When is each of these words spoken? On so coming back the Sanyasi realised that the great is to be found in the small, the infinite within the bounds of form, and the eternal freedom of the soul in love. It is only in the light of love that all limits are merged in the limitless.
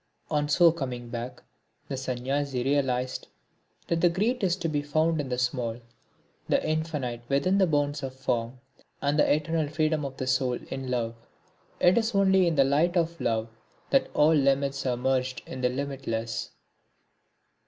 On 0.31 0.49
so 0.49 0.71
coming 0.71 1.09
back 1.09 1.43
the 1.87 1.93
Sanyasi 1.93 2.65
realised 2.65 3.27
that 3.85 4.01
the 4.01 4.09
great 4.09 4.41
is 4.41 4.55
to 4.55 4.67
be 4.67 4.81
found 4.81 5.21
in 5.21 5.29
the 5.29 5.37
small, 5.37 5.79
the 6.49 6.67
infinite 6.67 7.21
within 7.29 7.59
the 7.59 7.67
bounds 7.67 8.01
of 8.01 8.15
form, 8.15 8.59
and 8.99 9.19
the 9.19 9.31
eternal 9.31 9.67
freedom 9.67 10.03
of 10.03 10.17
the 10.17 10.25
soul 10.25 10.57
in 10.71 10.89
love. 10.89 11.13
It 11.79 11.99
is 11.99 12.15
only 12.15 12.47
in 12.47 12.55
the 12.55 12.63
light 12.63 12.97
of 12.97 13.21
love 13.21 13.49
that 13.91 14.09
all 14.15 14.33
limits 14.33 14.87
are 14.87 14.97
merged 14.97 15.43
in 15.45 15.61
the 15.61 15.69
limitless. 15.69 16.49